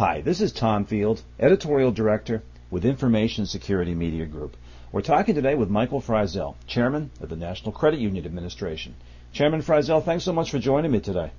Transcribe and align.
Hi, 0.00 0.22
this 0.22 0.40
is 0.40 0.50
Tom 0.50 0.86
Field, 0.86 1.20
Editorial 1.38 1.92
Director 1.92 2.42
with 2.70 2.86
Information 2.86 3.44
Security 3.44 3.94
Media 3.94 4.24
Group. 4.24 4.56
We're 4.92 5.02
talking 5.02 5.34
today 5.34 5.54
with 5.54 5.68
Michael 5.68 6.00
Fryzel, 6.00 6.54
Chairman 6.66 7.10
of 7.20 7.28
the 7.28 7.36
National 7.36 7.70
Credit 7.70 8.00
Union 8.00 8.24
Administration. 8.24 8.94
Chairman 9.34 9.60
Fryzel, 9.60 10.02
thanks 10.02 10.24
so 10.24 10.32
much 10.32 10.50
for 10.50 10.58
joining 10.58 10.90
me 10.90 11.00
today. 11.00 11.32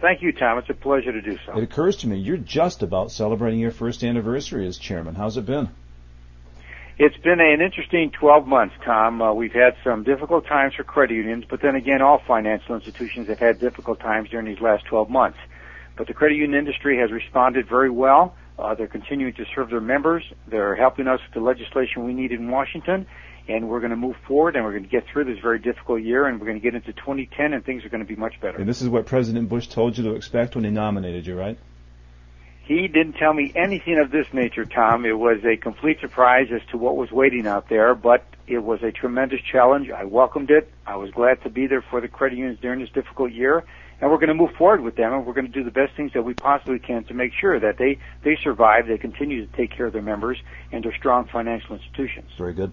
Thank 0.00 0.22
you, 0.22 0.32
Tom. 0.32 0.56
It's 0.56 0.70
a 0.70 0.72
pleasure 0.72 1.12
to 1.12 1.20
do 1.20 1.36
so. 1.44 1.58
It 1.58 1.64
occurs 1.64 1.96
to 1.96 2.06
me 2.06 2.16
you're 2.16 2.38
just 2.38 2.82
about 2.82 3.12
celebrating 3.12 3.60
your 3.60 3.72
first 3.72 4.02
anniversary 4.02 4.66
as 4.66 4.78
chairman. 4.78 5.14
How's 5.14 5.36
it 5.36 5.44
been? 5.44 5.68
It's 6.96 7.18
been 7.18 7.40
an 7.40 7.60
interesting 7.60 8.10
12 8.10 8.46
months, 8.46 8.74
Tom. 8.86 9.20
Uh, 9.20 9.34
we've 9.34 9.52
had 9.52 9.76
some 9.84 10.02
difficult 10.02 10.46
times 10.46 10.72
for 10.76 10.82
credit 10.82 11.14
unions, 11.14 11.44
but 11.46 11.60
then 11.60 11.74
again, 11.74 12.00
all 12.00 12.22
financial 12.26 12.74
institutions 12.74 13.28
have 13.28 13.38
had 13.38 13.60
difficult 13.60 14.00
times 14.00 14.30
during 14.30 14.46
these 14.46 14.62
last 14.62 14.86
12 14.86 15.10
months. 15.10 15.36
But 15.96 16.06
the 16.06 16.14
credit 16.14 16.36
union 16.36 16.58
industry 16.58 16.98
has 16.98 17.10
responded 17.10 17.68
very 17.68 17.90
well. 17.90 18.36
Uh, 18.58 18.74
they're 18.74 18.86
continuing 18.86 19.34
to 19.34 19.44
serve 19.54 19.70
their 19.70 19.80
members. 19.80 20.24
They're 20.46 20.76
helping 20.76 21.08
us 21.08 21.20
with 21.26 21.34
the 21.34 21.40
legislation 21.40 22.04
we 22.04 22.14
need 22.14 22.32
in 22.32 22.50
Washington, 22.50 23.06
and 23.48 23.68
we're 23.68 23.80
going 23.80 23.90
to 23.90 23.96
move 23.96 24.16
forward 24.26 24.56
and 24.56 24.64
we're 24.64 24.72
going 24.72 24.84
to 24.84 24.88
get 24.88 25.06
through 25.12 25.24
this 25.24 25.38
very 25.40 25.58
difficult 25.58 26.02
year 26.02 26.26
and 26.26 26.40
we're 26.40 26.46
going 26.46 26.58
to 26.58 26.62
get 26.62 26.74
into 26.74 26.92
2010 26.92 27.52
and 27.52 27.64
things 27.64 27.84
are 27.84 27.88
going 27.88 28.02
to 28.02 28.08
be 28.08 28.16
much 28.16 28.40
better. 28.40 28.58
And 28.58 28.68
this 28.68 28.82
is 28.82 28.88
what 28.88 29.06
President 29.06 29.48
Bush 29.48 29.68
told 29.68 29.96
you 29.96 30.04
to 30.04 30.14
expect 30.14 30.54
when 30.54 30.64
he 30.64 30.70
nominated 30.70 31.26
you, 31.26 31.38
right? 31.38 31.58
He 32.64 32.88
didn't 32.88 33.12
tell 33.12 33.32
me 33.32 33.52
anything 33.54 34.00
of 34.00 34.10
this 34.10 34.26
nature, 34.32 34.64
Tom. 34.64 35.06
It 35.06 35.16
was 35.16 35.38
a 35.44 35.56
complete 35.56 36.00
surprise 36.00 36.48
as 36.52 36.62
to 36.72 36.78
what 36.78 36.96
was 36.96 37.12
waiting 37.12 37.46
out 37.46 37.68
there, 37.68 37.94
but 37.94 38.24
it 38.48 38.58
was 38.58 38.82
a 38.82 38.90
tremendous 38.90 39.40
challenge. 39.40 39.90
I 39.90 40.04
welcomed 40.04 40.50
it. 40.50 40.68
I 40.84 40.96
was 40.96 41.12
glad 41.12 41.42
to 41.44 41.50
be 41.50 41.68
there 41.68 41.82
for 41.82 42.00
the 42.00 42.08
credit 42.08 42.38
unions 42.38 42.58
during 42.60 42.80
this 42.80 42.90
difficult 42.90 43.30
year, 43.30 43.64
and 44.00 44.10
we're 44.10 44.18
going 44.18 44.28
to 44.28 44.34
move 44.34 44.52
forward 44.58 44.82
with 44.82 44.96
them, 44.96 45.12
and 45.12 45.26
we're 45.26 45.32
going 45.32 45.46
to 45.46 45.52
do 45.52 45.64
the 45.64 45.70
best 45.70 45.94
things 45.96 46.12
that 46.14 46.22
we 46.22 46.34
possibly 46.34 46.78
can 46.78 47.04
to 47.04 47.14
make 47.14 47.32
sure 47.40 47.58
that 47.58 47.78
they 47.78 47.98
they 48.24 48.36
survive, 48.42 48.86
they 48.86 48.98
continue 48.98 49.46
to 49.46 49.56
take 49.56 49.70
care 49.70 49.86
of 49.86 49.92
their 49.92 50.02
members, 50.02 50.38
and 50.72 50.84
they're 50.84 50.96
strong 50.96 51.26
financial 51.26 51.76
institutions. 51.76 52.30
Very 52.36 52.54
good. 52.54 52.72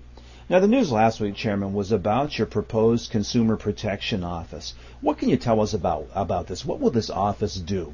Now, 0.50 0.60
the 0.60 0.68
news 0.68 0.92
last 0.92 1.22
week, 1.22 1.36
Chairman, 1.36 1.74
was 1.74 1.94
about 1.94 2.38
your 2.38 2.48
proposed 2.48 3.12
Consumer 3.12 3.56
Protection 3.56 4.24
Office. 4.24 4.74
What 5.00 5.18
can 5.18 5.30
you 5.30 5.38
tell 5.38 5.62
us 5.62 5.74
about 5.74 6.10
about 6.14 6.48
this? 6.48 6.66
What 6.66 6.82
will 6.82 6.92
this 6.92 7.10
office 7.10 7.56
do? 7.56 7.94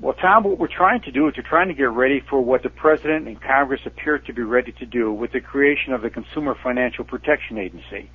Well, 0.00 0.14
Tom, 0.14 0.42
what 0.42 0.58
we're 0.58 0.66
trying 0.66 1.02
to 1.02 1.12
do 1.12 1.28
is 1.28 1.34
we're 1.36 1.48
trying 1.48 1.68
to 1.68 1.74
get 1.74 1.88
ready 1.88 2.20
for 2.28 2.40
what 2.40 2.64
the 2.64 2.68
President 2.68 3.28
and 3.28 3.40
Congress 3.40 3.80
appear 3.86 4.18
to 4.18 4.32
be 4.32 4.42
ready 4.42 4.72
to 4.72 4.86
do 4.86 5.12
with 5.12 5.30
the 5.30 5.40
creation 5.40 5.92
of 5.92 6.02
the 6.02 6.10
Consumer 6.10 6.56
Financial 6.60 7.04
Protection 7.04 7.58
Agency. 7.58 8.10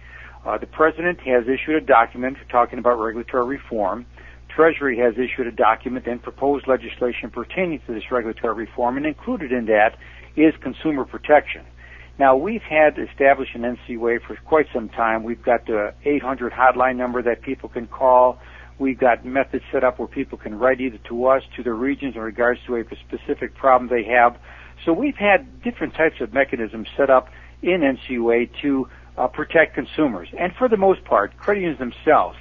Uh, 0.45 0.57
the 0.57 0.67
President 0.67 1.19
has 1.21 1.43
issued 1.43 1.75
a 1.75 1.85
document 1.85 2.37
talking 2.49 2.79
about 2.79 2.99
regulatory 2.99 3.57
reform. 3.57 4.05
Treasury 4.47 4.97
has 4.97 5.13
issued 5.15 5.47
a 5.47 5.51
document 5.51 6.07
and 6.07 6.21
proposed 6.21 6.67
legislation 6.67 7.29
pertaining 7.29 7.79
to 7.85 7.93
this 7.93 8.03
regulatory 8.11 8.65
reform, 8.65 8.97
and 8.97 9.05
included 9.05 9.51
in 9.51 9.65
that 9.65 9.97
is 10.35 10.53
consumer 10.61 11.05
protection. 11.05 11.65
Now, 12.17 12.35
we've 12.35 12.61
had 12.61 12.97
established 12.99 13.55
an 13.55 13.61
NCUA 13.61 14.21
for 14.27 14.35
quite 14.45 14.65
some 14.73 14.89
time. 14.89 15.23
We've 15.23 15.41
got 15.41 15.65
the 15.65 15.93
800 16.03 16.51
hotline 16.51 16.97
number 16.97 17.21
that 17.21 17.41
people 17.41 17.69
can 17.69 17.87
call. 17.87 18.39
We've 18.77 18.99
got 18.99 19.25
methods 19.25 19.63
set 19.71 19.83
up 19.83 19.99
where 19.99 20.07
people 20.07 20.37
can 20.37 20.57
write 20.57 20.81
either 20.81 20.99
to 21.09 21.25
us, 21.27 21.43
to 21.55 21.63
their 21.63 21.75
regions 21.75 22.15
in 22.15 22.21
regards 22.21 22.59
to 22.67 22.75
a 22.75 22.83
specific 23.07 23.55
problem 23.55 23.89
they 23.89 24.03
have. 24.09 24.37
So 24.85 24.93
we've 24.93 25.15
had 25.15 25.61
different 25.63 25.93
types 25.95 26.21
of 26.21 26.33
mechanisms 26.33 26.87
set 26.97 27.09
up 27.09 27.27
in 27.61 27.81
NCUA 27.81 28.49
to 28.61 28.87
uh, 29.19 29.27
protect 29.27 29.75
consumers. 29.75 30.29
And 30.39 30.53
for 30.57 30.69
the 30.69 30.77
most 30.77 31.03
part, 31.03 31.37
credit 31.37 31.61
unions 31.61 31.79
themselves 31.79 32.37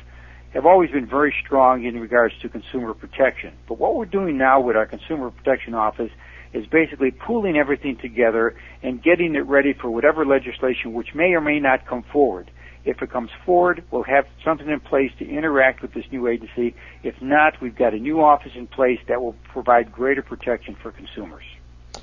have 0.55 0.65
always 0.65 0.91
been 0.91 1.07
very 1.07 1.35
strong 1.45 1.85
in 1.85 2.01
regards 2.01 2.35
to 2.41 2.49
consumer 2.49 2.95
protection. 2.95 3.53
But 3.69 3.79
what 3.79 3.97
we're 3.97 4.07
doing 4.07 4.39
now 4.39 4.61
with 4.61 4.77
our 4.77 4.87
Consumer 4.87 5.31
Protection 5.31 5.75
Office 5.75 6.11
is 6.55 6.67
basically 6.67 7.11
pooling 7.11 7.57
everything 7.59 7.99
together 8.01 8.57
and 8.83 9.03
getting 9.03 9.35
it 9.35 9.41
ready 9.41 9.75
for 9.75 9.91
whatever 9.91 10.25
legislation 10.25 10.95
which 10.95 11.15
may 11.15 11.35
or 11.35 11.43
may 11.43 11.61
not 11.61 11.87
come 11.87 12.05
forward. 12.11 12.51
If 12.85 13.03
it 13.03 13.11
comes 13.11 13.31
forward, 13.45 13.85
we'll 13.91 14.05
have 14.05 14.25
something 14.43 14.69
in 14.69 14.81
place 14.81 15.11
to 15.19 15.29
interact 15.29 15.83
with 15.83 15.93
this 15.93 16.05
new 16.11 16.27
agency. 16.27 16.75
If 17.03 17.21
not, 17.21 17.61
we've 17.61 17.77
got 17.77 17.93
a 17.93 17.99
new 17.99 18.23
office 18.23 18.53
in 18.55 18.67
place 18.67 19.01
that 19.09 19.21
will 19.21 19.35
provide 19.53 19.93
greater 19.93 20.23
protection 20.23 20.75
for 20.81 20.93
consumers. 20.93 21.45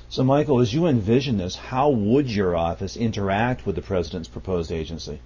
So, 0.08 0.22
Michael, 0.22 0.60
as 0.60 0.72
you 0.72 0.86
envision 0.86 1.36
this, 1.36 1.56
how 1.56 1.90
would 1.90 2.30
your 2.30 2.56
office 2.56 2.96
interact 2.96 3.66
with 3.66 3.74
the 3.74 3.82
President's 3.82 4.28
proposed 4.28 4.70
agency? 4.70 5.20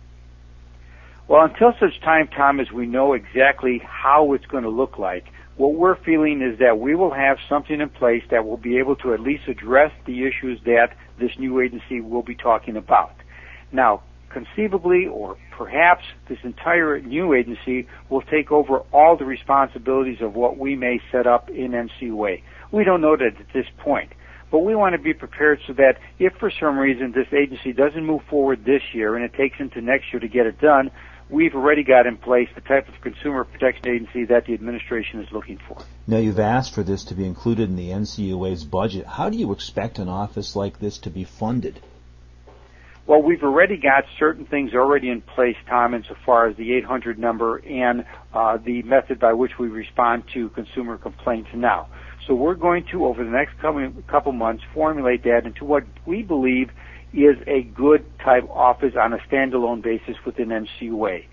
Well, 1.29 1.45
until 1.45 1.75
such 1.79 2.01
time, 2.01 2.29
Tom, 2.29 2.59
as 2.61 2.73
we 2.73 2.87
know 2.87 3.13
exactly 3.13 3.81
how 3.85 4.33
it's 4.33 4.47
going 4.47 4.65
to 4.65 4.71
look 4.71 4.99
like, 4.99 5.27
what 5.57 5.75
we're 5.75 5.97
feeling 5.97 6.41
is 6.41 6.59
that 6.61 6.79
we 6.79 6.95
will 6.95 7.13
have 7.13 7.37
something 7.49 7.81
in 7.81 7.91
place 7.91 8.23
that 8.31 8.47
will 8.47 8.57
be 8.57 8.79
able 8.79 8.97
to 8.97 9.13
at 9.13 9.21
least 9.21 9.47
address 9.47 9.93
the 10.07 10.27
issues 10.27 10.59
that 10.65 10.97
this 11.19 11.31
new 11.39 11.61
agency 11.61 12.01
will 12.01 12.23
be 12.23 12.35
talking 12.35 12.77
about. 12.77 13.13
Now, 13.71 14.03
conceivably 14.31 15.07
or 15.07 15.37
perhaps 15.51 16.05
this 16.29 16.39
entire 16.43 16.99
new 17.01 17.35
agency 17.35 17.87
will 18.09 18.23
take 18.23 18.51
over 18.51 18.79
all 18.91 19.19
the 19.19 19.27
responsibilities 19.27 20.23
of 20.23 20.35
what 20.35 20.57
we 20.57 20.75
may 20.75 21.01
set 21.13 21.27
up 21.27 21.51
in 21.51 21.73
NCUA. 21.73 22.43
We 22.73 22.85
don't 22.85 23.03
know 23.03 23.17
that 23.17 23.39
at 23.39 23.53
this 23.53 23.67
point. 23.79 24.13
But 24.51 24.61
we 24.61 24.75
want 24.75 24.95
to 24.95 24.99
be 24.99 25.15
prepared 25.15 25.61
so 25.67 25.73
that 25.75 25.99
if 26.19 26.35
for 26.35 26.51
some 26.51 26.79
reason 26.79 27.13
this 27.13 27.33
agency 27.33 27.73
doesn't 27.73 28.05
move 28.05 28.23
forward 28.29 28.65
this 28.65 28.83
year 28.93 29.17
and 29.17 29.25
it 29.25 29.35
takes 29.35 29.61
into 29.61 29.81
next 29.81 30.13
year 30.13 30.21
to 30.21 30.29
get 30.29 30.47
it 30.47 30.61
done, 30.61 30.91
we've 31.29 31.55
already 31.55 31.85
got 31.85 32.07
in 32.07 32.17
place 32.17 32.49
the 32.55 32.61
type 32.61 32.89
of 32.89 33.01
consumer 33.01 33.45
protection 33.45 33.89
agency 33.89 34.25
that 34.25 34.47
the 34.47 34.55
administration 34.55 35.21
is 35.21 35.31
looking 35.31 35.59
for. 35.69 35.79
Now, 36.07 36.19
you've 36.19 36.41
asked 36.41 36.75
for 36.75 36.83
this 36.83 37.05
to 37.05 37.15
be 37.15 37.25
included 37.25 37.69
in 37.69 37.77
the 37.77 37.91
NCUA's 37.91 38.65
budget. 38.65 39.07
How 39.07 39.31
do 39.31 39.39
you 39.39 39.53
expect 39.53 39.99
an 39.99 40.09
office 40.09 40.57
like 40.57 40.81
this 40.81 40.99
to 40.99 41.11
be 41.11 41.25
funded? 41.25 41.81
Well, 43.07 43.23
we've 43.23 43.43
already 43.43 43.77
got 43.77 44.05
certain 44.19 44.47
things 44.47 44.73
already 44.73 45.11
in 45.11 45.21
place, 45.21 45.57
Tom, 45.69 45.95
insofar 45.95 46.49
as 46.49 46.57
the 46.57 46.75
800 46.75 47.19
number 47.19 47.57
and 47.57 48.05
uh, 48.33 48.59
the 48.59 48.83
method 48.83 49.19
by 49.19 49.33
which 49.33 49.59
we 49.59 49.69
respond 49.69 50.25
to 50.35 50.49
consumer 50.51 50.97
complaints 50.97 51.51
now. 51.55 51.89
So 52.31 52.37
we're 52.37 52.55
going 52.55 52.85
to, 52.93 53.07
over 53.07 53.25
the 53.25 53.31
next 53.31 53.59
coming, 53.59 54.05
couple 54.07 54.31
months, 54.31 54.63
formulate 54.73 55.25
that 55.25 55.47
into 55.47 55.65
what 55.65 55.83
we 56.07 56.23
believe 56.23 56.71
is 57.13 57.37
a 57.49 57.63
good 57.63 58.05
type 58.21 58.49
office 58.49 58.95
on 58.95 59.13
a 59.13 59.19
standalone 59.19 59.83
basis 59.83 60.15
within 60.25 60.51
NCUA. 60.51 61.25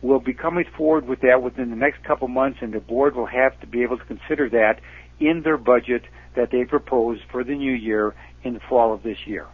We'll 0.00 0.20
be 0.20 0.32
coming 0.32 0.64
forward 0.76 1.08
with 1.08 1.22
that 1.22 1.42
within 1.42 1.70
the 1.70 1.76
next 1.76 2.04
couple 2.04 2.28
months, 2.28 2.60
and 2.62 2.72
the 2.72 2.78
board 2.78 3.16
will 3.16 3.26
have 3.26 3.58
to 3.62 3.66
be 3.66 3.82
able 3.82 3.98
to 3.98 4.04
consider 4.04 4.48
that 4.50 4.78
in 5.18 5.42
their 5.42 5.56
budget 5.56 6.04
that 6.36 6.52
they 6.52 6.64
propose 6.64 7.18
for 7.32 7.42
the 7.42 7.56
new 7.56 7.72
year 7.72 8.14
in 8.44 8.54
the 8.54 8.60
fall 8.60 8.92
of 8.92 9.02
this 9.02 9.26
year. 9.26 9.46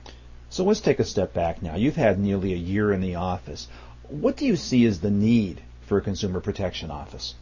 So 0.50 0.64
let's 0.64 0.80
take 0.80 0.98
a 0.98 1.04
step 1.04 1.32
back 1.32 1.62
now. 1.62 1.76
You've 1.76 1.96
had 1.96 2.18
nearly 2.18 2.52
a 2.52 2.58
year 2.58 2.92
in 2.92 3.00
the 3.00 3.14
office. 3.14 3.68
What 4.08 4.36
do 4.36 4.44
you 4.44 4.56
see 4.56 4.84
as 4.84 5.00
the 5.00 5.10
need 5.10 5.62
for 5.80 5.96
a 5.96 6.02
consumer 6.02 6.40
protection 6.40 6.90
office? 6.90 7.36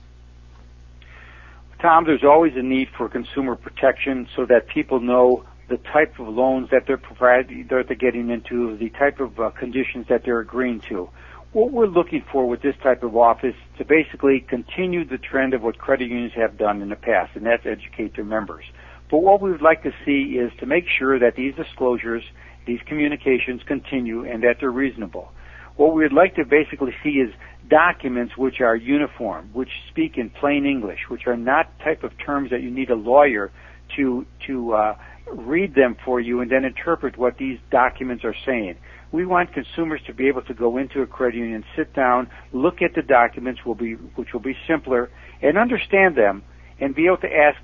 Tom, 1.81 2.05
there's 2.05 2.25
always 2.25 2.55
a 2.57 2.63
need 2.63 2.89
for 2.97 3.09
consumer 3.09 3.55
protection 3.55 4.29
so 4.35 4.45
that 4.47 4.69
people 4.69 5.01
know 5.01 5.45
the 5.69 5.77
type 5.77 6.19
of 6.19 6.29
loans 6.29 6.69
that 6.71 6.85
they're 6.87 6.97
providing, 6.97 7.67
that 7.71 7.85
they're 7.87 7.97
getting 7.97 8.31
into, 8.31 8.77
the 8.79 8.91
type 8.91 9.21
of 9.21 9.39
uh, 9.39 9.51
conditions 9.51 10.07
that 10.09 10.23
they're 10.25 10.41
agreeing 10.41 10.81
to. 10.89 11.09
What 11.53 11.73
we're 11.73 11.87
looking 11.87 12.25
for 12.33 12.49
with 12.49 12.63
this 12.63 12.75
type 12.83 13.03
of 13.03 13.17
office 13.17 13.55
is 13.55 13.79
to 13.79 13.85
basically 13.85 14.41
continue 14.41 15.05
the 15.05 15.19
trend 15.19 15.55
of 15.55 15.63
what 15.63 15.79
credit 15.79 16.09
unions 16.09 16.33
have 16.37 16.59
done 16.59 16.83
in 16.83 16.89
the 16.89 16.97
past, 16.97 17.37
and 17.37 17.47
that's 17.47 17.65
educate 17.65 18.17
their 18.17 18.25
members. 18.25 18.65
But 19.11 19.19
what 19.19 19.41
we 19.41 19.51
would 19.51 19.63
like 19.63 19.83
to 19.85 19.93
see 20.05 20.37
is 20.39 20.53
to 20.61 20.67
make 20.67 20.85
sure 20.99 21.19
that 21.19 21.37
these 21.37 21.55
disclosures 21.55 22.25
these 22.69 22.81
communications 22.87 23.63
continue 23.67 24.31
and 24.31 24.45
that 24.45 24.57
they're 24.61 24.71
reasonable. 24.71 25.33
What 25.79 25.95
we 25.95 26.03
would 26.03 26.13
like 26.13 26.35
to 26.35 26.45
basically 26.45 26.93
see 27.05 27.21
is 27.21 27.31
documents 27.71 28.37
which 28.37 28.61
are 28.61 28.75
uniform, 28.75 29.51
which 29.53 29.69
speak 29.89 30.19
in 30.19 30.29
plain 30.29 30.67
English, 30.67 30.99
which 31.09 31.29
are 31.29 31.37
not 31.37 31.71
type 31.79 32.03
of 32.03 32.11
terms 32.19 32.51
that 32.51 32.63
you 32.63 32.71
need 32.71 32.91
a 32.91 32.97
lawyer 32.97 33.53
to 33.95 34.27
to 34.49 34.73
uh, 34.73 34.97
read 35.33 35.77
them 35.77 35.97
for 36.05 36.21
you 36.21 36.41
and 36.41 36.51
then 36.51 36.65
interpret 36.65 37.17
what 37.17 37.39
these 37.39 37.61
documents 37.71 38.25
are 38.25 38.35
saying. 38.45 38.77
We 39.13 39.25
want 39.25 39.53
consumers 39.55 40.01
to 40.09 40.13
be 40.13 40.27
able 40.27 40.43
to 40.43 40.55
go 40.55 40.79
into 40.79 41.01
a 41.01 41.07
credit 41.07 41.37
union, 41.37 41.65
sit 41.77 41.95
down, 41.95 42.29
look 42.53 42.83
at 42.83 42.97
the 42.97 43.03
documents, 43.03 43.65
will 43.65 43.77
be 43.77 43.93
which 43.93 44.33
will 44.33 44.41
be 44.41 44.57
simpler, 44.67 45.11
and 45.43 45.57
understand 45.57 46.17
them, 46.17 46.43
and 46.81 46.93
be 46.93 47.07
able 47.07 47.19
to 47.19 47.33
ask 47.33 47.57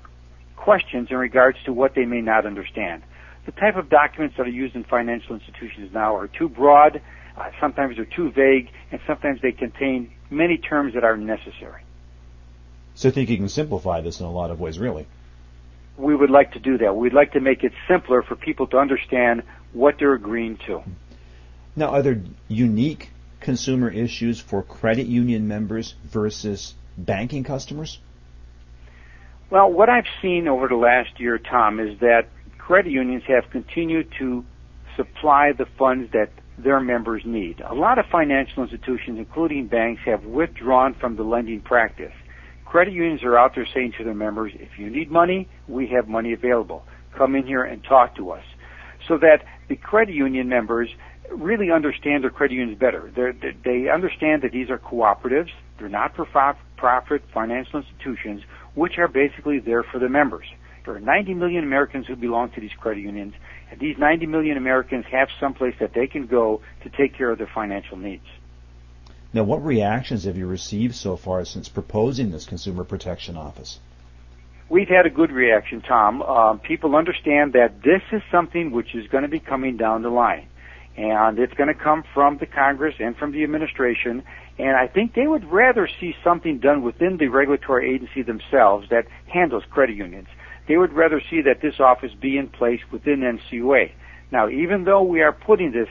questions 0.55 1.09
in 1.11 1.17
regards 1.17 1.57
to 1.65 1.73
what 1.73 1.95
they 1.95 2.05
may 2.05 2.21
not 2.21 2.45
understand 2.45 3.03
the 3.45 3.51
type 3.51 3.75
of 3.75 3.89
documents 3.89 4.35
that 4.37 4.47
are 4.47 4.49
used 4.49 4.75
in 4.75 4.83
financial 4.85 5.35
institutions 5.35 5.91
now 5.93 6.15
are 6.15 6.27
too 6.27 6.49
broad, 6.49 6.99
uh, 7.37 7.49
sometimes 7.59 7.97
they're 7.97 8.05
too 8.05 8.31
vague, 8.31 8.69
and 8.91 9.01
sometimes 9.05 9.41
they 9.41 9.51
contain 9.51 10.11
many 10.29 10.57
terms 10.57 10.93
that 10.93 11.03
are 11.03 11.17
necessary. 11.17 11.83
So 12.95 13.09
I 13.09 13.11
think 13.11 13.29
you 13.29 13.37
can 13.37 13.49
simplify 13.49 14.01
this 14.01 14.19
in 14.19 14.25
a 14.25 14.31
lot 14.31 14.51
of 14.51 14.59
ways, 14.59 14.79
really. 14.79 15.05
We 15.97 16.15
would 16.15 16.29
like 16.29 16.53
to 16.53 16.59
do 16.59 16.77
that. 16.79 16.95
We'd 16.95 17.13
like 17.13 17.33
to 17.33 17.39
make 17.39 17.63
it 17.63 17.73
simpler 17.87 18.21
for 18.21 18.35
people 18.35 18.67
to 18.67 18.77
understand 18.77 19.43
what 19.73 19.95
they're 19.99 20.13
agreeing 20.13 20.57
to. 20.65 20.83
Now, 21.75 21.89
are 21.89 22.01
there 22.01 22.21
unique 22.47 23.09
consumer 23.41 23.89
issues 23.89 24.39
for 24.39 24.63
credit 24.63 25.07
union 25.07 25.47
members 25.47 25.95
versus 26.05 26.73
banking 26.97 27.43
customers? 27.43 27.99
Well, 29.49 29.71
what 29.71 29.89
I've 29.89 30.07
seen 30.21 30.47
over 30.47 30.67
the 30.67 30.75
last 30.75 31.19
year, 31.19 31.37
Tom, 31.37 31.79
is 31.79 31.99
that 31.99 32.27
credit 32.57 32.91
unions 32.91 33.23
have 33.27 33.49
continued 33.51 34.11
to 34.19 34.43
supply 34.95 35.51
the 35.51 35.65
funds 35.77 36.11
that 36.13 36.29
their 36.57 36.79
members 36.79 37.23
need. 37.25 37.61
A 37.61 37.73
lot 37.73 37.99
of 37.99 38.05
financial 38.11 38.63
institutions, 38.63 39.17
including 39.19 39.67
banks, 39.67 40.01
have 40.05 40.23
withdrawn 40.23 40.93
from 40.93 41.15
the 41.15 41.23
lending 41.23 41.61
practice. 41.61 42.13
Credit 42.65 42.93
unions 42.93 43.23
are 43.23 43.37
out 43.37 43.55
there 43.55 43.67
saying 43.73 43.93
to 43.97 44.03
their 44.03 44.13
members, 44.13 44.51
if 44.55 44.77
you 44.77 44.89
need 44.89 45.11
money, 45.11 45.47
we 45.67 45.87
have 45.87 46.07
money 46.07 46.33
available. 46.33 46.83
Come 47.17 47.35
in 47.35 47.45
here 47.45 47.63
and 47.63 47.83
talk 47.83 48.15
to 48.15 48.31
us. 48.31 48.43
So 49.07 49.17
that 49.17 49.45
the 49.69 49.75
credit 49.75 50.15
union 50.15 50.49
members 50.49 50.89
really 51.31 51.71
understand 51.71 52.23
their 52.23 52.31
credit 52.31 52.55
unions 52.55 52.79
better. 52.79 53.11
They're, 53.15 53.33
they 53.63 53.89
understand 53.89 54.41
that 54.41 54.51
these 54.51 54.69
are 54.69 54.77
cooperatives. 54.77 55.49
They're 55.79 55.89
not 55.89 56.15
for 56.15 56.25
profit 56.77 57.21
financial 57.33 57.81
institutions, 57.81 58.43
which 58.75 58.97
are 58.97 59.07
basically 59.07 59.59
there 59.59 59.83
for 59.83 59.99
the 59.99 60.09
members. 60.09 60.45
There 60.85 60.95
are 60.95 60.99
90 60.99 61.33
million 61.33 61.63
Americans 61.63 62.07
who 62.07 62.15
belong 62.15 62.51
to 62.51 62.61
these 62.61 62.73
credit 62.79 63.01
unions, 63.01 63.33
and 63.71 63.79
these 63.79 63.97
90 63.97 64.27
million 64.27 64.57
Americans 64.57 65.05
have 65.11 65.29
someplace 65.39 65.75
that 65.79 65.93
they 65.93 66.07
can 66.07 66.27
go 66.27 66.61
to 66.83 66.89
take 66.89 67.15
care 67.15 67.31
of 67.31 67.37
their 67.37 67.49
financial 67.53 67.97
needs. 67.97 68.25
Now, 69.33 69.43
what 69.43 69.65
reactions 69.65 70.23
have 70.23 70.37
you 70.37 70.47
received 70.47 70.95
so 70.95 71.17
far 71.17 71.43
since 71.43 71.67
proposing 71.67 72.31
this 72.31 72.45
Consumer 72.45 72.83
Protection 72.83 73.35
Office? 73.35 73.79
We've 74.69 74.87
had 74.87 75.05
a 75.05 75.09
good 75.09 75.31
reaction, 75.31 75.81
Tom. 75.81 76.23
Uh, 76.23 76.53
people 76.53 76.95
understand 76.95 77.53
that 77.53 77.81
this 77.83 78.01
is 78.11 78.21
something 78.31 78.71
which 78.71 78.95
is 78.95 79.07
going 79.07 79.23
to 79.23 79.29
be 79.29 79.39
coming 79.39 79.77
down 79.77 80.01
the 80.01 80.09
line. 80.09 80.47
And 80.97 81.37
it's 81.37 81.53
going 81.53 81.67
to 81.67 81.75
come 81.75 82.03
from 82.13 82.37
the 82.37 82.45
Congress 82.45 82.95
and 82.99 83.15
from 83.17 83.31
the 83.31 83.43
administration. 83.43 84.23
And 84.57 84.77
I 84.77 84.87
think 84.87 85.13
they 85.13 85.27
would 85.27 85.43
rather 85.51 85.87
see 85.99 86.15
something 86.23 86.59
done 86.59 86.81
within 86.81 87.17
the 87.17 87.27
regulatory 87.27 87.93
agency 87.93 88.21
themselves 88.21 88.87
that 88.89 89.05
handles 89.27 89.63
credit 89.69 89.97
unions. 89.97 90.27
They 90.67 90.77
would 90.77 90.93
rather 90.93 91.21
see 91.29 91.41
that 91.41 91.61
this 91.61 91.79
office 91.79 92.11
be 92.13 92.37
in 92.37 92.47
place 92.47 92.81
within 92.91 93.19
NCUA. 93.19 93.91
Now, 94.31 94.49
even 94.49 94.83
though 94.83 95.03
we 95.03 95.21
are 95.21 95.31
putting 95.31 95.71
this 95.71 95.89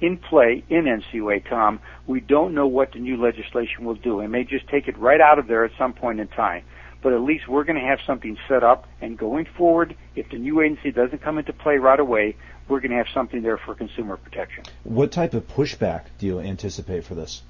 in 0.00 0.18
play 0.18 0.64
in 0.68 0.84
NCUA, 0.84 1.48
Tom, 1.48 1.80
we 2.06 2.20
don't 2.20 2.54
know 2.54 2.66
what 2.66 2.92
the 2.92 2.98
new 2.98 3.22
legislation 3.22 3.84
will 3.84 3.94
do. 3.94 4.20
It 4.20 4.28
may 4.28 4.44
just 4.44 4.68
take 4.68 4.88
it 4.88 4.98
right 4.98 5.20
out 5.20 5.38
of 5.38 5.46
there 5.46 5.64
at 5.64 5.72
some 5.78 5.92
point 5.92 6.20
in 6.20 6.28
time. 6.28 6.64
But 7.02 7.14
at 7.14 7.22
least 7.22 7.48
we're 7.48 7.64
going 7.64 7.80
to 7.80 7.86
have 7.86 7.98
something 8.06 8.36
set 8.46 8.62
up, 8.62 8.86
and 9.00 9.16
going 9.16 9.46
forward, 9.56 9.96
if 10.16 10.28
the 10.28 10.36
new 10.36 10.60
agency 10.60 10.90
doesn't 10.90 11.22
come 11.22 11.38
into 11.38 11.54
play 11.54 11.78
right 11.78 11.98
away, 11.98 12.36
we're 12.68 12.80
going 12.80 12.90
to 12.90 12.98
have 12.98 13.08
something 13.14 13.42
there 13.42 13.56
for 13.56 13.74
consumer 13.74 14.18
protection. 14.18 14.64
What 14.84 15.10
type 15.10 15.32
of 15.32 15.48
pushback 15.48 16.04
do 16.18 16.26
you 16.26 16.40
anticipate 16.40 17.04
for 17.04 17.14
this? 17.14 17.42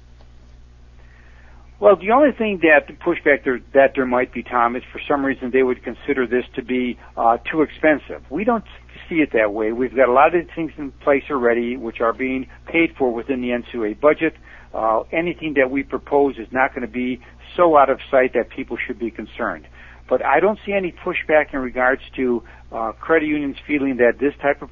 Well, 1.81 1.95
the 1.95 2.11
only 2.11 2.31
thing 2.31 2.59
that 2.61 2.85
the 2.85 2.93
pushback 2.93 3.43
there, 3.43 3.59
that 3.73 3.93
there 3.95 4.05
might 4.05 4.31
be, 4.31 4.43
Tom, 4.43 4.75
is 4.75 4.83
for 4.91 5.01
some 5.07 5.25
reason 5.25 5.49
they 5.49 5.63
would 5.63 5.83
consider 5.83 6.27
this 6.27 6.45
to 6.53 6.61
be 6.61 6.99
uh, 7.17 7.37
too 7.51 7.63
expensive. 7.63 8.21
We 8.29 8.43
don't 8.43 8.63
see 9.09 9.15
it 9.15 9.31
that 9.33 9.51
way. 9.51 9.71
We've 9.71 9.95
got 9.95 10.07
a 10.07 10.11
lot 10.11 10.35
of 10.35 10.45
things 10.55 10.73
in 10.77 10.91
place 10.91 11.23
already, 11.31 11.77
which 11.77 11.99
are 11.99 12.13
being 12.13 12.45
paid 12.67 12.93
for 12.99 13.11
within 13.11 13.41
the 13.41 13.47
NCUA 13.47 13.99
budget. 13.99 14.35
Uh, 14.75 15.05
anything 15.11 15.55
that 15.55 15.71
we 15.71 15.81
propose 15.81 16.37
is 16.37 16.47
not 16.51 16.69
going 16.75 16.85
to 16.85 16.93
be 16.93 17.19
so 17.57 17.75
out 17.75 17.89
of 17.89 17.97
sight 18.11 18.33
that 18.35 18.51
people 18.51 18.77
should 18.77 18.99
be 18.99 19.09
concerned. 19.09 19.67
But 20.07 20.23
I 20.23 20.39
don't 20.39 20.59
see 20.63 20.73
any 20.73 20.91
pushback 20.91 21.51
in 21.51 21.61
regards 21.61 22.03
to 22.15 22.43
uh, 22.71 22.91
credit 22.91 23.25
unions 23.25 23.55
feeling 23.65 23.97
that 23.97 24.19
this 24.19 24.35
type 24.39 24.61
of 24.61 24.69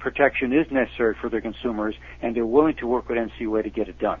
protection 0.00 0.52
is 0.52 0.66
necessary 0.72 1.14
for 1.20 1.30
their 1.30 1.40
consumers, 1.40 1.94
and 2.20 2.34
they're 2.34 2.44
willing 2.44 2.74
to 2.80 2.88
work 2.88 3.08
with 3.08 3.16
NCUA 3.16 3.62
to 3.62 3.70
get 3.70 3.88
it 3.88 4.00
done. 4.00 4.18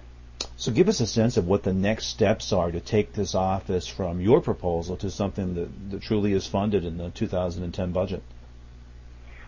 So 0.58 0.72
give 0.72 0.88
us 0.88 0.98
a 0.98 1.06
sense 1.06 1.36
of 1.36 1.46
what 1.46 1.62
the 1.62 1.72
next 1.72 2.06
steps 2.06 2.52
are 2.52 2.72
to 2.72 2.80
take 2.80 3.12
this 3.12 3.36
office 3.36 3.86
from 3.86 4.20
your 4.20 4.40
proposal 4.40 4.96
to 4.96 5.08
something 5.08 5.54
that, 5.54 5.90
that 5.90 6.02
truly 6.02 6.32
is 6.32 6.48
funded 6.48 6.84
in 6.84 6.98
the 6.98 7.10
2010 7.10 7.92
budget. 7.92 8.24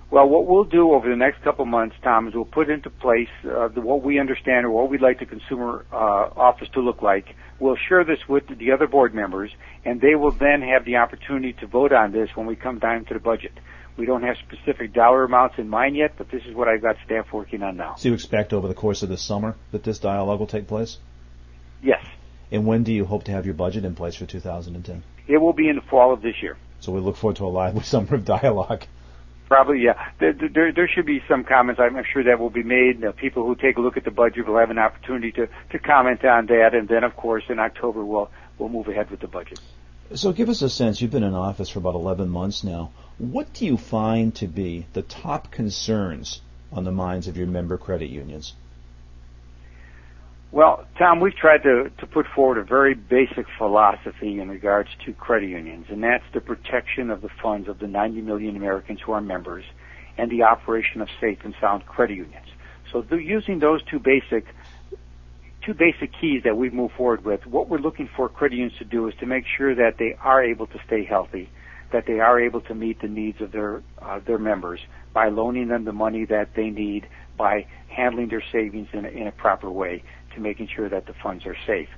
Well, 0.09 0.29
what 0.29 0.47
we'll 0.47 0.63
do 0.63 0.93
over 0.93 1.09
the 1.09 1.17
next 1.17 1.43
couple 1.43 1.65
months, 1.65 1.97
Tom, 2.05 2.29
is 2.29 2.35
we'll 2.35 2.45
put 2.45 2.71
into 2.71 2.91
place 2.91 3.29
uh, 3.45 3.67
the, 3.67 3.81
what 3.81 4.05
we 4.05 4.21
understand 4.21 4.67
or 4.67 4.71
what 4.71 4.89
we'd 4.89 5.01
like 5.01 5.19
the 5.19 5.27
consumer 5.27 5.85
uh, 5.93 5.97
office 5.97 6.69
to 6.75 6.81
look 6.81 7.03
like. 7.03 7.35
We'll 7.59 7.77
share 7.89 8.05
this 8.05 8.29
with 8.29 8.45
the 8.47 8.71
other 8.71 8.87
board 8.87 9.13
members, 9.13 9.51
and 9.85 10.01
they 10.01 10.15
will 10.15 10.31
then 10.31 10.63
have 10.63 10.85
the 10.85 10.97
opportunity 10.97 11.55
to 11.55 11.67
vote 11.67 11.93
on 11.93 12.13
this 12.13 12.31
when 12.37 12.47
we 12.47 12.55
come 12.55 12.79
down 12.79 13.05
to 13.07 13.15
the 13.15 13.21
budget. 13.21 13.53
We 13.97 14.07
don't 14.07 14.23
have 14.23 14.37
specific 14.39 14.93
dollar 14.93 15.25
amounts 15.25 15.57
in 15.59 15.69
mind 15.69 15.97
yet, 15.97 16.15
but 16.17 16.31
this 16.31 16.43
is 16.47 16.55
what 16.55 16.69
I've 16.69 16.83
got 16.83 16.97
staff 17.05 17.33
working 17.33 17.63
on 17.63 17.77
now. 17.77 17.97
So 17.97 18.09
you 18.09 18.15
expect 18.15 18.53
over 18.53 18.69
the 18.69 18.75
course 18.75 19.03
of 19.03 19.09
the 19.09 19.19
summer 19.19 19.57
that 19.73 19.85
this 19.85 19.99
dialogue 19.99 20.39
will 20.39 20.47
take 20.47 20.67
place? 20.67 20.99
Yes. 21.83 22.05
And 22.51 22.67
when 22.67 22.83
do 22.83 22.93
you 22.93 23.05
hope 23.05 23.25
to 23.25 23.33
have 23.33 23.45
your 23.45 23.55
budget 23.55 23.85
in 23.85 23.95
place 23.95 24.15
for 24.15 24.27
2010? 24.27 25.03
It 25.29 25.39
will 25.39 25.53
be 25.53 25.69
in 25.69 25.77
the 25.77 25.83
fall 25.83 26.13
of 26.13 26.23
this 26.23 26.43
year. 26.43 26.57
So 26.81 26.93
we 26.93 27.01
look 27.01 27.17
forward 27.17 27.37
to 27.37 27.47
a 27.47 27.49
lively 27.49 27.83
summer 27.85 28.15
of 28.15 28.25
dialogue. 28.25 28.85
Probably, 29.49 29.81
yeah. 29.83 30.11
There, 30.21 30.33
there, 30.33 30.73
there 30.73 30.89
should 30.89 31.07
be 31.07 31.23
some 31.29 31.43
comments. 31.43 31.81
I'm 31.81 32.01
sure 32.13 32.23
that 32.23 32.39
will 32.39 32.51
be 32.51 32.63
made. 32.63 33.05
Uh, 33.05 33.11
people 33.11 33.45
who 33.45 33.57
take 33.57 33.77
a 33.79 33.81
look 33.81 33.97
at 33.97 34.05
the 34.05 34.13
budget 34.13 34.47
will 34.47 34.59
have 34.59 34.71
an 34.71 34.79
opportunity 34.79 35.33
to, 35.33 35.49
to 35.73 35.79
comment 35.81 36.25
on 36.25 36.47
that, 36.47 36.73
and 36.73 36.89
then, 36.89 37.03
of 37.03 37.17
course, 37.17 37.43
in 37.49 37.59
October 37.59 38.05
we'll 38.05 38.31
we'll 38.59 38.69
move 38.69 38.87
ahead 38.87 39.11
with 39.11 39.19
the 39.19 39.27
budget. 39.27 39.59
So, 40.15 40.33
give 40.33 40.49
us 40.49 40.63
a 40.63 40.71
sense. 40.71 41.01
You've 41.01 41.11
been 41.11 41.25
in 41.25 41.35
office 41.35 41.69
for 41.69 41.81
about 41.81 41.97
11 41.97 42.29
months 42.29 42.63
now. 42.63 42.93
What 43.21 43.53
do 43.53 43.67
you 43.67 43.77
find 43.77 44.35
to 44.37 44.47
be 44.47 44.87
the 44.95 45.03
top 45.03 45.51
concerns 45.51 46.41
on 46.73 46.85
the 46.85 46.91
minds 46.91 47.29
of 47.29 47.37
your 47.37 47.47
member 47.47 47.77
credit 47.77 48.09
unions? 48.09 48.55
Well, 50.51 50.87
Tom, 50.99 51.21
we've 51.21 51.37
tried 51.37 51.63
to, 51.65 51.91
to 51.99 52.07
put 52.07 52.25
forward 52.35 52.57
a 52.57 52.65
very 52.65 52.95
basic 52.95 53.45
philosophy 53.59 54.41
in 54.41 54.49
regards 54.49 54.89
to 55.05 55.13
credit 55.13 55.51
unions, 55.51 55.89
and 55.91 56.03
that's 56.03 56.25
the 56.33 56.41
protection 56.41 57.11
of 57.11 57.21
the 57.21 57.29
funds 57.43 57.69
of 57.69 57.79
the 57.79 57.87
90 57.87 58.23
million 58.23 58.57
Americans 58.57 59.01
who 59.05 59.13
are 59.13 59.21
members 59.21 59.65
and 60.17 60.31
the 60.31 60.45
operation 60.45 61.03
of 61.03 61.09
safe 61.21 61.41
and 61.45 61.55
sound 61.61 61.85
credit 61.85 62.17
unions. 62.17 62.47
So 62.91 63.05
using 63.15 63.59
those 63.59 63.83
two 63.83 63.99
basic 63.99 64.47
two 65.63 65.75
basic 65.75 66.11
keys 66.19 66.45
that 66.45 66.57
we've 66.57 66.73
moved 66.73 66.95
forward 66.95 67.23
with, 67.23 67.47
what 67.47 67.69
we're 67.69 67.77
looking 67.77 68.09
for 68.17 68.31
credit 68.31 68.57
unions 68.57 68.79
to 68.79 68.85
do 68.87 69.07
is 69.09 69.15
to 69.17 69.27
make 69.27 69.45
sure 69.59 69.75
that 69.75 69.99
they 69.99 70.17
are 70.23 70.43
able 70.43 70.67
to 70.69 70.81
stay 70.87 71.05
healthy, 71.05 71.51
that 71.93 72.07
they 72.07 72.21
are 72.21 72.41
able 72.41 72.61
to 72.63 72.75
meet 72.75 73.01
the 73.01 73.09
needs 73.09 73.41
of 73.41 73.53
their 73.53 73.83
uh, 74.01 74.21
their 74.27 74.39
members 74.39 74.81
by 75.13 75.29
loaning 75.29 75.69
them 75.69 75.85
the 75.85 75.93
money 75.93 76.25
that 76.25 76.51
they 76.55 76.71
need, 76.71 77.09
by 77.37 77.67
handling 77.89 78.29
their 78.29 78.43
savings 78.53 78.89
in 78.93 79.05
a, 79.05 79.09
in 79.09 79.27
a 79.27 79.33
proper 79.33 79.71
way, 79.71 80.03
to 80.35 80.41
making 80.41 80.69
sure 80.75 80.89
that 80.89 81.07
the 81.07 81.15
funds 81.23 81.45
are 81.47 81.57
safe. 81.67 81.89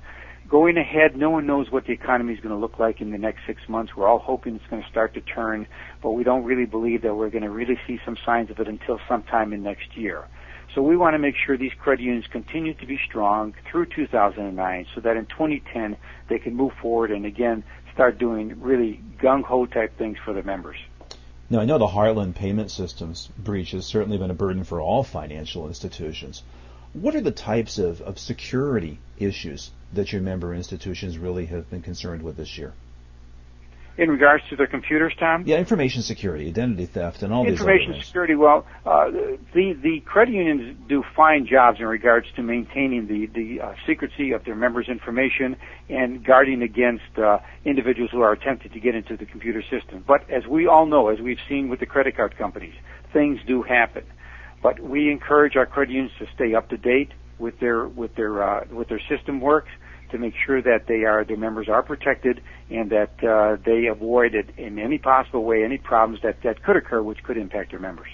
Going 0.49 0.77
ahead, 0.77 1.15
no 1.15 1.29
one 1.29 1.47
knows 1.47 1.71
what 1.71 1.85
the 1.85 1.93
economy 1.93 2.33
is 2.33 2.39
going 2.39 2.53
to 2.53 2.59
look 2.59 2.77
like 2.77 3.01
in 3.01 3.11
the 3.11 3.17
next 3.17 3.41
six 3.47 3.61
months. 3.69 3.93
We're 3.95 4.07
all 4.07 4.19
hoping 4.19 4.55
it's 4.55 4.65
going 4.69 4.83
to 4.83 4.89
start 4.89 5.13
to 5.13 5.21
turn, 5.21 5.67
but 6.01 6.11
we 6.11 6.23
don't 6.23 6.43
really 6.43 6.65
believe 6.65 7.01
that 7.03 7.15
we're 7.15 7.29
going 7.29 7.43
to 7.43 7.49
really 7.49 7.79
see 7.87 7.99
some 8.03 8.17
signs 8.25 8.51
of 8.51 8.59
it 8.59 8.67
until 8.67 8.99
sometime 9.07 9.53
in 9.53 9.63
next 9.63 9.95
year. 9.95 10.27
So 10.73 10.81
we 10.81 10.97
want 10.97 11.13
to 11.13 11.19
make 11.19 11.35
sure 11.35 11.55
these 11.55 11.73
credit 11.73 12.01
unions 12.01 12.25
continue 12.31 12.73
to 12.73 12.85
be 12.87 12.99
strong 13.05 13.53
through 13.69 13.87
2009 13.87 14.87
so 14.95 15.01
that 15.01 15.17
in 15.17 15.27
2010 15.27 15.97
they 16.29 16.39
can 16.39 16.55
move 16.55 16.73
forward 16.81 17.11
and 17.11 17.25
again 17.25 17.63
start 17.93 18.17
doing 18.17 18.59
really 18.59 18.99
gung 19.19 19.43
ho 19.43 19.67
type 19.67 19.97
things 19.97 20.17
for 20.25 20.33
their 20.33 20.43
members. 20.43 20.77
Now, 21.49 21.59
I 21.59 21.65
know 21.65 21.77
the 21.77 21.87
Heartland 21.87 22.33
payment 22.33 22.71
systems 22.71 23.29
breach 23.37 23.71
has 23.71 23.85
certainly 23.85 24.17
been 24.17 24.31
a 24.31 24.33
burden 24.33 24.63
for 24.63 24.81
all 24.81 25.03
financial 25.03 25.67
institutions. 25.67 26.41
What 26.93 27.15
are 27.15 27.21
the 27.21 27.31
types 27.31 27.77
of, 27.77 28.01
of 28.01 28.17
security 28.17 28.97
issues 29.19 29.69
that 29.93 30.11
your 30.11 30.21
member 30.21 30.55
institutions 30.55 31.19
really 31.19 31.45
have 31.47 31.69
been 31.69 31.83
concerned 31.83 32.23
with 32.23 32.37
this 32.37 32.57
year? 32.57 32.73
In 33.97 34.09
regards 34.09 34.43
to 34.49 34.55
their 34.55 34.67
computers, 34.67 35.13
Tom? 35.19 35.43
Yeah, 35.45 35.57
information 35.57 36.01
security, 36.01 36.47
identity 36.47 36.85
theft, 36.85 37.21
and 37.21 37.31
all 37.31 37.45
information 37.45 37.53
these. 37.53 37.61
Information 37.61 38.03
security. 38.05 38.35
Well, 38.35 38.65
uh, 38.85 39.11
the 39.53 39.73
the 39.81 39.99
credit 40.05 40.33
unions 40.33 40.77
do 40.87 41.03
fine 41.15 41.45
jobs 41.45 41.79
in 41.79 41.85
regards 41.85 42.27
to 42.35 42.43
maintaining 42.43 43.07
the 43.07 43.27
the 43.27 43.61
uh, 43.61 43.73
secrecy 43.85 44.31
of 44.31 44.45
their 44.45 44.55
members' 44.55 44.87
information 44.89 45.55
and 45.89 46.25
guarding 46.25 46.61
against 46.61 47.17
uh, 47.17 47.37
individuals 47.65 48.11
who 48.11 48.21
are 48.21 48.31
attempting 48.31 48.71
to 48.71 48.79
get 48.79 48.95
into 48.95 49.15
the 49.15 49.25
computer 49.25 49.61
system. 49.61 50.03
But 50.05 50.29
as 50.29 50.47
we 50.47 50.67
all 50.67 50.85
know, 50.85 51.09
as 51.09 51.19
we've 51.19 51.41
seen 51.47 51.69
with 51.69 51.79
the 51.79 51.85
credit 51.85 52.15
card 52.15 52.37
companies, 52.37 52.75
things 53.11 53.39
do 53.45 53.61
happen. 53.61 54.03
But 54.63 54.79
we 54.79 55.11
encourage 55.11 55.55
our 55.55 55.65
credit 55.65 55.93
unions 55.93 56.13
to 56.19 56.25
stay 56.33 56.55
up 56.55 56.69
to 56.69 56.77
date 56.77 57.11
with 57.37 57.59
their 57.59 57.87
with 57.87 58.15
their 58.15 58.41
uh, 58.41 58.65
with 58.71 58.89
their 58.89 59.01
system 59.07 59.39
works 59.39 59.69
to 60.13 60.17
make 60.19 60.33
sure 60.45 60.61
that 60.61 60.87
they 60.87 61.03
are 61.03 61.25
their 61.25 61.37
members 61.37 61.67
are 61.67 61.83
protected 61.83 62.41
and 62.69 62.91
that 62.91 63.23
uh, 63.23 63.57
they 63.65 63.87
avoid 63.87 64.33
it 64.35 64.47
in 64.57 64.79
any 64.79 64.97
possible 64.97 65.43
way 65.43 65.63
any 65.63 65.77
problems 65.77 66.21
that 66.23 66.41
that 66.43 66.63
could 66.63 66.77
occur 66.77 67.01
which 67.01 67.21
could 67.23 67.37
impact 67.37 67.71
their 67.71 67.79
members. 67.79 68.07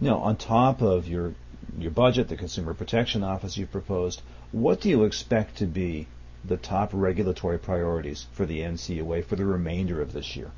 Now, 0.00 0.18
on 0.18 0.36
top 0.36 0.80
of 0.80 1.06
your 1.06 1.34
your 1.78 1.90
budget, 1.90 2.28
the 2.28 2.36
Consumer 2.36 2.74
Protection 2.74 3.22
Office 3.22 3.56
you've 3.56 3.70
proposed, 3.70 4.22
what 4.50 4.80
do 4.80 4.88
you 4.88 5.04
expect 5.04 5.58
to 5.58 5.66
be 5.66 6.06
the 6.44 6.56
top 6.56 6.90
regulatory 6.92 7.58
priorities 7.58 8.26
for 8.32 8.46
the 8.46 8.60
NCUA 8.60 9.24
for 9.26 9.36
the 9.36 9.44
remainder 9.44 10.00
of 10.00 10.12
this 10.12 10.36
year? 10.36 10.50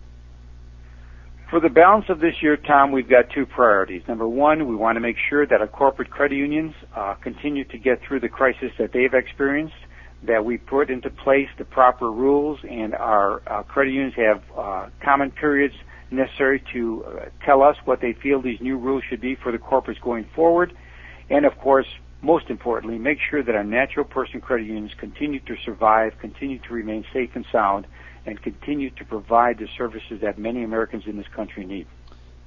For 1.50 1.61
the 1.61 1.68
balance 1.68 2.06
of 2.09 2.21
this 2.21 2.37
year, 2.40 2.56
Tom, 2.56 2.92
we've 2.92 3.09
got 3.09 3.28
two 3.28 3.44
priorities. 3.44 4.02
Number 4.09 4.26
one, 4.26 4.68
we 4.68 4.75
want 4.75 4.97
to 4.97 5.00
make 5.00 5.16
sure 5.28 5.47
that 5.47 5.61
our 5.61 5.66
corporate 5.66 6.09
credit 6.09 6.37
unions 6.37 6.73
uh, 6.97 7.14
continue 7.14 7.64
to 7.64 7.78
get 7.78 8.00
through 8.00 8.21
the 8.21 8.28
crisis 8.30 8.73
that 8.78 8.92
they've 8.92 9.12
experienced 9.12 9.75
that 10.24 10.44
we 10.44 10.56
put 10.56 10.90
into 10.90 11.10
place 11.10 11.48
the 11.58 11.64
proper 11.64 12.10
rules 12.10 12.60
and 12.68 12.94
our 12.94 13.42
uh, 13.46 13.62
credit 13.64 13.92
unions 13.92 14.14
have 14.14 14.42
uh, 14.56 14.88
comment 15.02 15.34
periods 15.34 15.74
necessary 16.10 16.62
to 16.72 17.04
uh, 17.04 17.24
tell 17.44 17.62
us 17.62 17.76
what 17.84 18.00
they 18.00 18.12
feel 18.12 18.40
these 18.40 18.60
new 18.60 18.76
rules 18.76 19.02
should 19.08 19.20
be 19.20 19.34
for 19.34 19.50
the 19.50 19.58
corporates 19.58 20.00
going 20.00 20.26
forward. 20.34 20.72
And 21.30 21.44
of 21.44 21.58
course, 21.58 21.86
most 22.20 22.50
importantly, 22.50 22.98
make 22.98 23.18
sure 23.30 23.42
that 23.42 23.54
our 23.54 23.64
natural 23.64 24.04
person 24.04 24.40
credit 24.40 24.66
unions 24.66 24.92
continue 24.96 25.40
to 25.40 25.56
survive, 25.64 26.12
continue 26.20 26.58
to 26.60 26.72
remain 26.72 27.04
safe 27.12 27.30
and 27.34 27.44
sound, 27.50 27.86
and 28.24 28.40
continue 28.40 28.90
to 28.90 29.04
provide 29.04 29.58
the 29.58 29.66
services 29.76 30.20
that 30.20 30.38
many 30.38 30.62
Americans 30.62 31.04
in 31.06 31.16
this 31.16 31.26
country 31.34 31.64
need. 31.64 31.86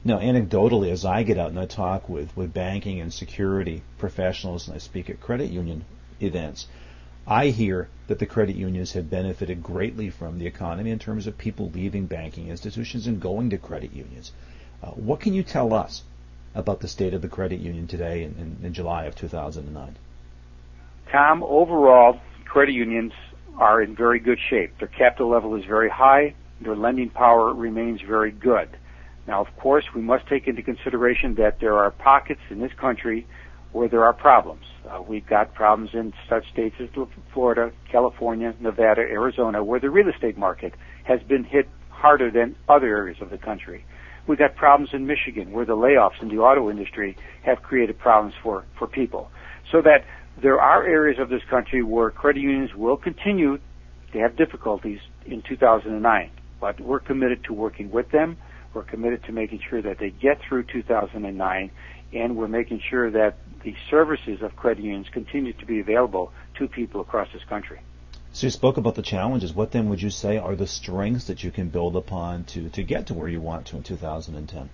Now, 0.06 0.20
anecdotally, 0.20 0.92
as 0.92 1.04
I 1.04 1.24
get 1.24 1.38
out 1.38 1.50
and 1.50 1.60
I 1.60 1.66
talk 1.66 2.08
with, 2.08 2.38
with 2.38 2.54
banking 2.54 3.02
and 3.02 3.12
security 3.12 3.82
professionals 3.98 4.68
and 4.68 4.76
I 4.76 4.80
speak 4.80 5.10
at 5.10 5.20
credit 5.20 5.50
union 5.50 5.84
events, 6.22 6.68
I 7.28 7.48
hear 7.48 7.90
that 8.08 8.20
the 8.20 8.26
credit 8.28 8.56
unions 8.56 8.94
have 8.94 9.10
benefited 9.10 9.64
greatly 9.64 10.12
from 10.12 10.38
the 10.38 10.46
economy 10.46 10.92
in 10.92 11.00
terms 11.00 11.26
of 11.26 11.38
people 11.38 11.72
leaving 11.74 12.06
banking 12.06 12.50
institutions 12.50 13.08
and 13.08 13.20
going 13.20 13.50
to 13.50 13.58
credit 13.58 13.94
unions. 13.94 14.32
Uh, 14.84 14.92
what 14.92 15.22
can 15.22 15.34
you 15.34 15.42
tell 15.42 15.74
us 15.74 16.04
about 16.54 16.82
the 16.82 16.88
state 16.88 17.16
of 17.16 17.24
the 17.24 17.28
credit 17.28 17.60
union 17.60 17.88
today 17.88 18.24
in, 18.24 18.36
in, 18.36 18.68
in 18.68 18.74
July 18.74 19.06
of 19.06 19.16
2009? 19.16 19.96
Tom, 21.12 21.44
overall, 21.44 22.20
credit 22.46 22.74
unions 22.74 23.14
are 23.58 23.82
in 23.82 23.96
very 23.96 24.20
good 24.20 24.40
shape. 24.50 24.78
Their 24.78 24.88
capital 24.88 25.30
level 25.30 25.56
is 25.56 25.66
very 25.66 25.90
high. 25.90 26.36
Their 26.62 26.76
lending 26.76 27.10
power 27.10 27.54
remains 27.54 28.02
very 28.02 28.32
good. 28.32 28.70
Now, 29.28 29.42
of 29.42 29.48
course, 29.58 29.86
we 29.96 30.02
must 30.02 30.28
take 30.28 30.48
into 30.48 30.62
consideration 30.62 31.36
that 31.36 31.60
there 31.60 31.78
are 31.78 31.90
pockets 31.90 32.42
in 32.52 32.60
this 32.60 32.74
country 32.74 33.26
where 33.76 33.90
there 33.90 34.06
are 34.06 34.14
problems. 34.14 34.64
Uh, 34.90 35.02
we've 35.02 35.28
got 35.28 35.54
problems 35.54 35.90
in 35.94 36.14
such 36.30 36.50
states 36.50 36.76
as 36.80 36.88
Florida, 37.34 37.74
California, 37.92 38.56
Nevada, 38.62 39.02
Arizona, 39.02 39.62
where 39.66 39.82
the 39.82 39.90
real 39.90 40.08
estate 40.08 40.38
market 40.38 40.74
has 41.04 41.22
been 41.24 41.44
hit 41.44 41.68
harder 41.90 42.32
than 42.32 42.56
other 42.70 42.88
areas 42.88 43.18
of 43.20 43.30
the 43.30 43.38
country. 43.38 43.84
We've 44.28 44.38
got 44.38 44.56
problems 44.56 44.92
in 44.94 45.06
Michigan, 45.06 45.52
where 45.52 45.66
the 45.66 45.76
layoffs 45.76 46.22
in 46.22 46.30
the 46.30 46.38
auto 46.38 46.72
industry 46.72 47.18
have 47.44 47.64
created 47.64 48.00
problems 48.00 48.34
for, 48.42 48.64
for 48.80 48.88
people. 48.88 49.30
So 49.74 49.82
that 49.82 50.06
there 50.42 50.62
are 50.62 50.88
areas 50.88 51.20
of 51.20 51.28
this 51.28 51.44
country 51.50 51.84
where 51.84 52.12
credit 52.12 52.40
unions 52.40 52.74
will 52.76 52.96
continue 52.96 53.58
to 54.14 54.20
have 54.20 54.38
difficulties 54.38 55.00
in 55.26 55.42
2009. 55.42 56.32
But 56.62 56.80
we're 56.80 57.02
committed 57.02 57.44
to 57.44 57.54
working 57.54 57.92
with 57.92 58.10
them 58.12 58.38
we're 58.76 58.84
committed 58.84 59.24
to 59.24 59.32
making 59.32 59.62
sure 59.70 59.82
that 59.82 59.98
they 60.00 60.10
get 60.10 60.38
through 60.48 60.64
2009, 60.64 61.72
and 62.16 62.36
we're 62.38 62.48
making 62.48 62.82
sure 62.90 63.12
that 63.12 63.38
the 63.64 63.76
services 63.90 64.42
of 64.42 64.56
credit 64.56 64.84
unions 64.84 65.08
continue 65.12 65.54
to 65.54 65.66
be 65.66 65.80
available 65.80 66.32
to 66.58 66.68
people 66.68 67.02
across 67.02 67.28
this 67.34 67.44
country. 67.44 67.82
So 68.32 68.48
you 68.48 68.52
spoke 68.52 68.78
about 68.78 68.96
the 68.96 69.02
challenges. 69.02 69.54
What 69.54 69.72
then 69.72 69.90
would 69.90 70.02
you 70.02 70.10
say 70.10 70.38
are 70.38 70.56
the 70.56 70.68
strengths 70.68 71.26
that 71.26 71.44
you 71.44 71.52
can 71.52 71.70
build 71.70 71.96
upon 71.96 72.46
to, 72.46 72.70
to 72.70 72.84
get 72.84 73.08
to 73.08 73.14
where 73.14 73.30
you 73.30 73.42
want 73.42 73.68
to 73.68 73.78
in 73.78 73.84
2010? 73.84 74.70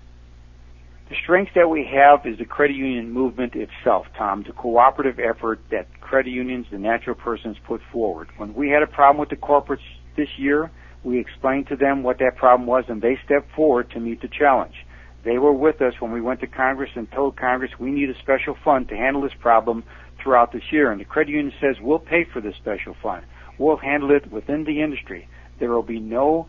The 1.10 1.16
strength 1.24 1.52
that 1.56 1.70
we 1.70 1.84
have 1.86 2.26
is 2.26 2.38
the 2.38 2.46
credit 2.46 2.76
union 2.76 3.12
movement 3.12 3.54
itself, 3.56 4.08
Tom, 4.18 4.44
the 4.44 4.54
cooperative 4.54 5.20
effort 5.20 5.60
that 5.70 5.88
credit 6.00 6.32
unions, 6.32 6.68
the 6.72 6.80
natural 6.80 7.16
persons 7.16 7.58
put 7.68 7.82
forward. 7.92 8.30
When 8.38 8.54
we 8.54 8.70
had 8.70 8.82
a 8.82 8.88
problem 8.88 9.20
with 9.20 9.30
the 9.30 9.36
corporates 9.36 9.82
this 10.16 10.30
year, 10.38 10.72
we 11.04 11.20
explained 11.20 11.68
to 11.68 11.76
them 11.76 12.04
what 12.04 12.20
that 12.20 12.38
problem 12.38 12.66
was, 12.66 12.86
and 12.88 13.02
they 13.02 13.18
stepped 13.26 13.52
forward 13.56 13.92
to 13.92 14.00
meet 14.00 14.22
the 14.22 14.28
challenge. 14.28 14.86
They 15.24 15.38
were 15.38 15.54
with 15.54 15.82
us 15.82 15.94
when 16.00 16.12
we 16.12 16.22
went 16.22 16.40
to 16.42 16.48
Congress 16.48 16.90
and 16.96 17.10
told 17.12 17.38
Congress 17.38 17.72
we 17.80 17.92
need 17.92 18.10
a 18.10 18.18
special 18.20 18.58
fund 18.64 18.90
to 18.90 18.96
handle 18.96 19.22
this 19.22 19.34
problem 19.40 19.84
throughout 20.22 20.52
this 20.52 20.72
year. 20.72 20.92
And 20.92 21.00
the 21.00 21.06
credit 21.06 21.32
union 21.32 21.54
says 21.62 21.76
we'll 21.82 22.00
pay 22.00 22.26
for 22.32 22.42
this 22.42 22.56
special 22.56 22.96
fund. 23.02 23.26
We'll 23.58 23.78
handle 23.78 24.12
it 24.12 24.32
within 24.32 24.64
the 24.64 24.82
industry. 24.82 25.28
There 25.60 25.70
will 25.70 25.84
be 25.84 26.00
no 26.00 26.48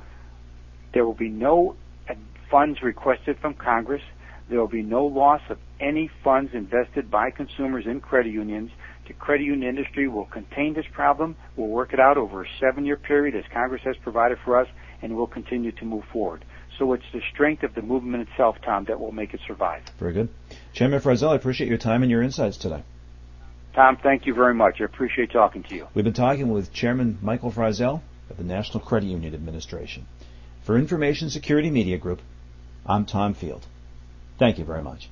there 0.94 1.06
will 1.06 1.14
be 1.14 1.30
no 1.30 1.76
funds 2.50 2.82
requested 2.82 3.38
from 3.40 3.54
Congress. 3.54 4.02
There 4.50 4.60
will 4.60 4.68
be 4.68 4.82
no 4.82 5.06
loss 5.06 5.40
of 5.48 5.58
any 5.80 6.10
funds 6.22 6.50
invested 6.52 7.10
by 7.10 7.30
consumers 7.30 7.86
in 7.86 8.00
credit 8.00 8.30
unions. 8.30 8.70
The 9.08 9.14
credit 9.14 9.44
union 9.44 9.68
industry 9.68 10.06
will 10.06 10.26
contain 10.26 10.74
this 10.74 10.84
problem. 10.92 11.34
We'll 11.56 11.68
work 11.68 11.94
it 11.94 12.00
out 12.00 12.18
over 12.18 12.42
a 12.42 12.46
seven-year 12.60 12.98
period 12.98 13.34
as 13.34 13.44
Congress 13.52 13.82
has 13.84 13.96
provided 14.02 14.38
for 14.44 14.58
us, 14.60 14.68
and 15.00 15.16
we'll 15.16 15.26
continue 15.26 15.72
to 15.72 15.84
move 15.84 16.04
forward. 16.12 16.44
So 16.78 16.92
it's 16.94 17.04
the 17.12 17.20
strength 17.32 17.62
of 17.62 17.74
the 17.74 17.82
movement 17.82 18.28
itself, 18.28 18.56
Tom, 18.64 18.84
that 18.86 18.98
will 18.98 19.12
make 19.12 19.34
it 19.34 19.40
survive. 19.46 19.82
Very 19.98 20.12
good. 20.12 20.28
Chairman 20.72 21.00
Fryzel, 21.00 21.30
I 21.30 21.36
appreciate 21.36 21.68
your 21.68 21.78
time 21.78 22.02
and 22.02 22.10
your 22.10 22.22
insights 22.22 22.56
today. 22.56 22.82
Tom, 23.74 23.98
thank 24.02 24.26
you 24.26 24.34
very 24.34 24.54
much. 24.54 24.80
I 24.80 24.84
appreciate 24.84 25.30
talking 25.30 25.62
to 25.64 25.74
you. 25.74 25.86
We've 25.94 26.04
been 26.04 26.12
talking 26.12 26.50
with 26.50 26.72
Chairman 26.72 27.18
Michael 27.22 27.50
Fryzel 27.50 28.00
of 28.28 28.36
the 28.36 28.44
National 28.44 28.80
Credit 28.80 29.06
Union 29.06 29.34
Administration. 29.34 30.06
For 30.62 30.76
Information 30.76 31.30
Security 31.30 31.70
Media 31.70 31.98
Group, 31.98 32.20
I'm 32.86 33.06
Tom 33.06 33.34
Field. 33.34 33.66
Thank 34.38 34.58
you 34.58 34.64
very 34.64 34.82
much. 34.82 35.08